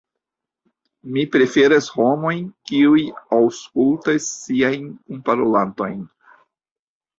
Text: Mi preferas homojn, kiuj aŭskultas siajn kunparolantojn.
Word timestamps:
Mi 1.17 1.25
preferas 1.35 1.89
homojn, 1.97 2.41
kiuj 2.71 3.05
aŭskultas 3.41 4.33
siajn 4.41 4.91
kunparolantojn. 4.99 6.05